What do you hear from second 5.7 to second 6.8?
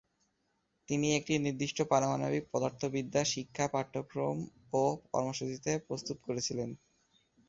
প্রস্তুত করেছিলেন।